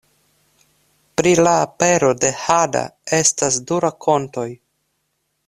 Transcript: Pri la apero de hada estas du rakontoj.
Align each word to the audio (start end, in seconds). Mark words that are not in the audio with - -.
Pri 1.19 1.33
la 1.47 1.53
apero 1.65 2.09
de 2.23 2.31
hada 2.47 2.83
estas 3.19 3.61
du 3.69 3.79
rakontoj. 3.87 4.49